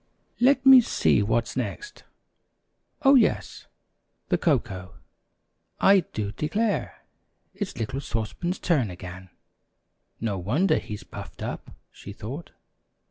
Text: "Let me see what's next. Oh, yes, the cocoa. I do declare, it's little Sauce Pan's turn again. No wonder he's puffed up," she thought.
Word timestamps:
"Let 0.39 0.65
me 0.65 0.81
see 0.81 1.21
what's 1.21 1.55
next. 1.55 2.05
Oh, 3.03 3.13
yes, 3.13 3.67
the 4.29 4.37
cocoa. 4.39 4.95
I 5.79 5.99
do 5.99 6.31
declare, 6.31 7.03
it's 7.53 7.77
little 7.77 8.01
Sauce 8.01 8.33
Pan's 8.33 8.57
turn 8.57 8.89
again. 8.89 9.29
No 10.19 10.39
wonder 10.39 10.79
he's 10.79 11.03
puffed 11.03 11.43
up," 11.43 11.69
she 11.91 12.13
thought. 12.13 12.49